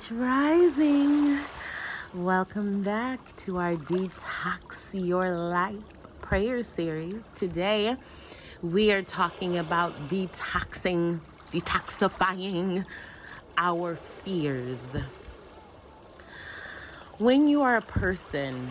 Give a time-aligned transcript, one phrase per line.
[0.00, 1.38] H Rising.
[2.14, 5.84] Welcome back to our Detox Your Life
[6.22, 7.22] prayer series.
[7.34, 7.96] Today,
[8.62, 11.20] we are talking about detoxing,
[11.52, 12.86] detoxifying
[13.58, 14.90] our fears.
[17.18, 18.70] When you are a person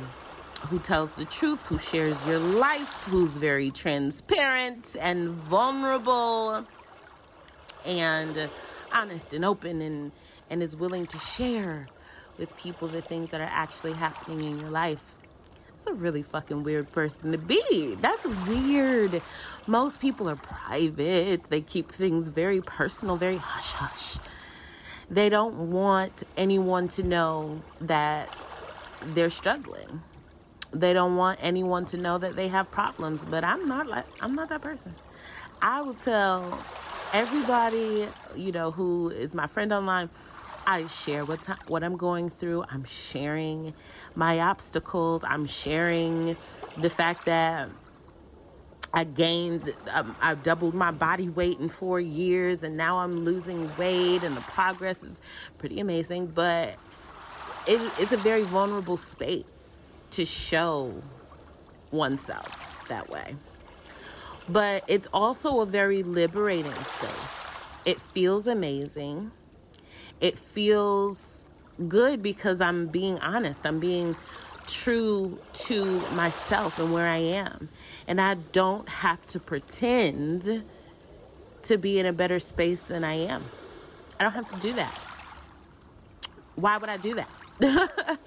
[0.70, 6.66] who tells the truth, who shares your life, who's very transparent and vulnerable
[7.86, 8.50] and
[8.92, 10.12] honest and open and
[10.50, 11.88] and is willing to share
[12.38, 15.16] with people the things that are actually happening in your life.
[15.76, 17.96] It's a really fucking weird person to be.
[18.02, 19.22] That's weird.
[19.68, 21.44] Most people are private.
[21.50, 24.18] They keep things very personal, very hush hush.
[25.10, 28.30] They don't want anyone to know that
[29.02, 30.02] they're struggling.
[30.72, 34.36] They don't want anyone to know that they have problems, but I'm not like I'm
[34.36, 34.94] not that person.
[35.62, 36.64] I will tell
[37.14, 40.10] everybody, you know, who is my friend online,
[40.70, 42.64] I share what what I'm going through.
[42.70, 43.74] I'm sharing
[44.14, 45.24] my obstacles.
[45.26, 46.38] I'm sharing
[46.78, 47.70] the fact that
[48.94, 53.76] I gained, um, I've doubled my body weight in four years, and now I'm losing
[53.78, 55.22] weight, and the progress is
[55.58, 56.28] pretty amazing.
[56.28, 56.76] But
[57.66, 59.46] it, it's a very vulnerable space
[60.12, 61.02] to show
[61.90, 63.36] oneself that way.
[64.48, 67.70] But it's also a very liberating space.
[67.86, 69.32] It feels amazing
[70.22, 71.46] it feels
[71.88, 73.66] good because I'm being honest.
[73.66, 74.16] I'm being
[74.68, 77.70] true to myself and where I am.
[78.08, 80.64] And I don't have to pretend
[81.64, 83.44] to be in a better space than I am.
[84.20, 84.94] I don't have to do that.
[86.56, 87.30] Why would I do that?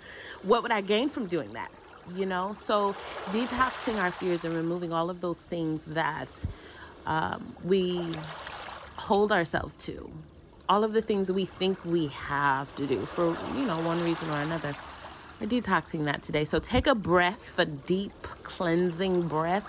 [0.43, 1.71] what would I gain from doing that?
[2.15, 2.93] You know, so
[3.31, 6.29] detoxing our fears and removing all of those things that
[7.07, 8.05] um, we
[8.97, 10.11] hold ourselves to
[10.69, 14.31] all of the things we think we have to do for, you know, one reason
[14.31, 14.75] or another.
[15.41, 16.45] We're detoxing that today.
[16.45, 19.69] So take a breath, a deep cleansing breath.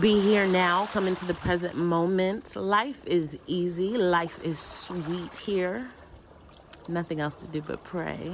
[0.00, 2.56] Be here now, come into the present moment.
[2.56, 5.88] Life is easy, life is sweet here.
[6.88, 8.32] Nothing else to do but pray.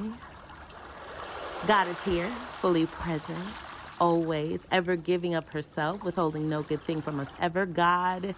[1.67, 3.39] God is here, fully present,
[4.01, 7.67] always, ever giving up herself, withholding no good thing from us ever.
[7.67, 8.35] God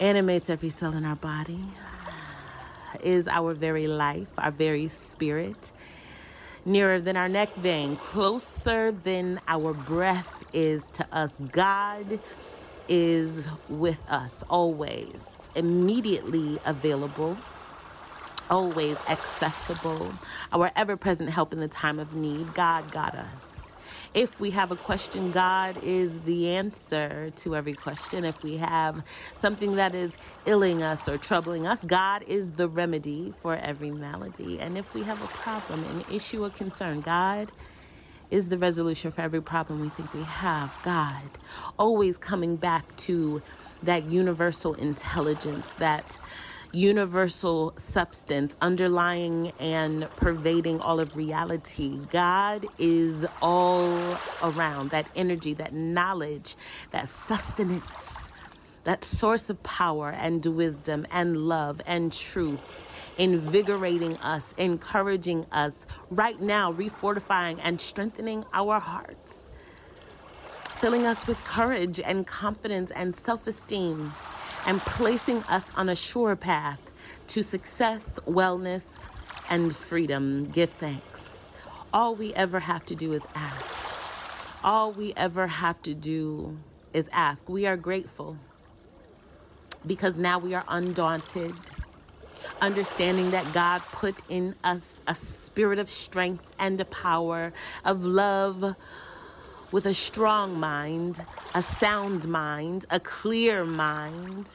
[0.00, 1.60] animates every cell in our body,
[3.02, 5.72] is our very life, our very spirit.
[6.64, 11.32] Nearer than our neck vein, closer than our breath is to us.
[11.52, 12.20] God
[12.88, 17.38] is with us always, immediately available,
[18.50, 20.12] always accessible,
[20.52, 22.52] our ever present help in the time of need.
[22.52, 23.49] God got us.
[24.14, 28.24] If we have a question, God is the answer to every question.
[28.24, 29.04] If we have
[29.38, 30.14] something that is
[30.46, 34.58] illing us or troubling us, God is the remedy for every malady.
[34.60, 37.52] And if we have a problem, an issue, or concern, God
[38.30, 40.76] is the resolution for every problem we think we have.
[40.84, 41.30] God,
[41.78, 43.42] always coming back to
[43.82, 46.18] that universal intelligence, that
[46.72, 51.98] universal substance underlying and pervading all of reality.
[52.12, 56.56] God is all around that energy, that knowledge,
[56.92, 58.28] that sustenance,
[58.84, 62.86] that source of power and wisdom and love and truth.
[63.18, 65.72] Invigorating us, encouraging us
[66.10, 69.50] right now, refortifying and strengthening our hearts,
[70.64, 74.12] filling us with courage and confidence and self esteem
[74.70, 76.78] and placing us on a sure path
[77.26, 78.84] to success, wellness,
[79.50, 80.44] and freedom.
[80.44, 81.48] Give thanks.
[81.92, 84.62] All we ever have to do is ask.
[84.62, 86.56] All we ever have to do
[86.94, 87.48] is ask.
[87.48, 88.36] We are grateful
[89.88, 91.52] because now we are undaunted,
[92.60, 97.52] understanding that God put in us a spirit of strength and a power,
[97.84, 98.76] of love
[99.72, 104.48] with a strong mind, a sound mind, a clear mind,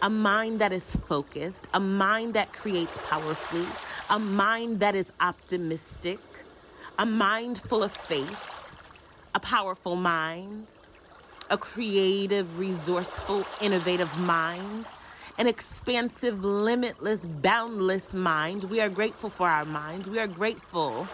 [0.00, 3.66] a mind that is focused, a mind that creates powerfully,
[4.08, 6.18] a mind that is optimistic,
[6.98, 8.56] a mind full of faith,
[9.34, 10.66] a powerful mind,
[11.50, 14.86] a creative, resourceful, innovative mind,
[15.36, 18.64] an expansive, limitless, boundless mind.
[18.64, 20.08] We are grateful for our minds.
[20.08, 21.06] We are grateful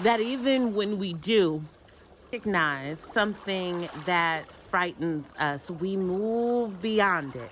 [0.00, 1.62] that even when we do
[2.30, 7.50] recognize something that frightens us, we move beyond it.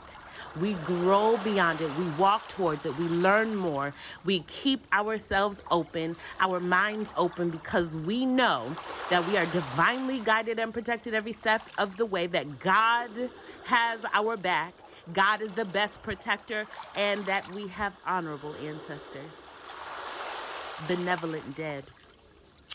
[0.60, 1.90] We grow beyond it.
[1.96, 2.94] We walk towards it.
[2.98, 3.94] We learn more.
[4.26, 8.76] We keep ourselves open, our minds open, because we know
[9.08, 13.10] that we are divinely guided and protected every step of the way, that God
[13.64, 14.74] has our back
[15.12, 19.30] God is the best protector, and that we have honorable ancestors,
[20.88, 21.84] benevolent dead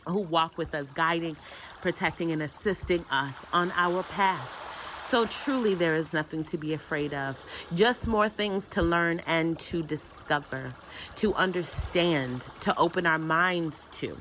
[0.08, 1.36] who walk with us, guiding,
[1.82, 4.62] protecting, and assisting us on our path.
[5.10, 7.38] So truly, there is nothing to be afraid of.
[7.76, 10.74] Just more things to learn and to discover,
[11.18, 14.18] to understand, to open our minds to.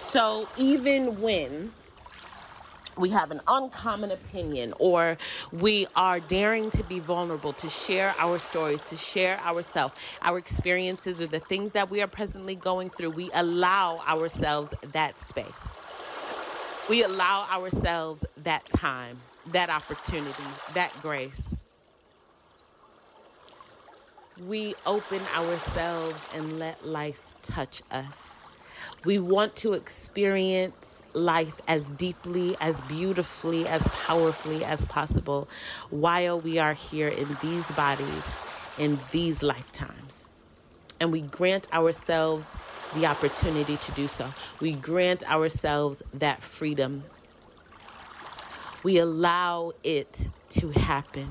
[0.00, 1.72] So even when
[2.96, 5.16] we have an uncommon opinion or
[5.52, 11.22] we are daring to be vulnerable to share our stories to share ourselves our experiences
[11.22, 15.46] or the things that we are presently going through we allow ourselves that space
[16.90, 19.18] we allow ourselves that time
[19.52, 20.44] that opportunity
[20.74, 21.62] that grace
[24.46, 28.38] we open ourselves and let life touch us
[29.04, 35.48] we want to experience life as deeply, as beautifully, as powerfully as possible
[35.90, 40.28] while we are here in these bodies, in these lifetimes.
[41.02, 42.52] And we grant ourselves
[42.94, 44.28] the opportunity to do so.
[44.60, 47.02] We grant ourselves that freedom.
[48.84, 51.26] We allow it to happen.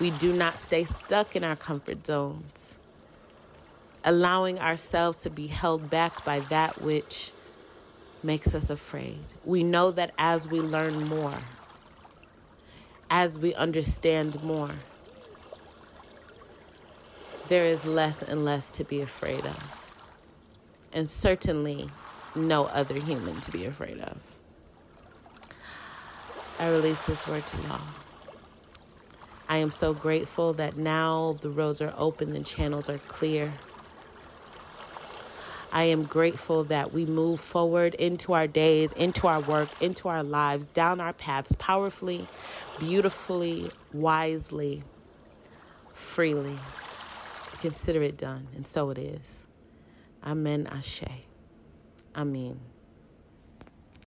[0.00, 2.74] We do not stay stuck in our comfort zones,
[4.04, 7.30] allowing ourselves to be held back by that which
[8.24, 9.20] makes us afraid.
[9.44, 11.38] We know that as we learn more,
[13.08, 14.72] as we understand more,
[17.52, 19.86] there is less and less to be afraid of.
[20.90, 21.90] And certainly
[22.34, 24.16] no other human to be afraid of.
[26.58, 27.82] I release this word to y'all.
[29.50, 33.52] I am so grateful that now the roads are open, and channels are clear.
[35.70, 40.22] I am grateful that we move forward into our days, into our work, into our
[40.22, 42.26] lives, down our paths powerfully,
[42.80, 44.84] beautifully, wisely,
[45.92, 46.56] freely.
[47.62, 49.46] Consider it done, and so it is.
[50.26, 50.66] Amen.
[50.66, 51.04] Ashe.
[52.16, 52.71] Amen.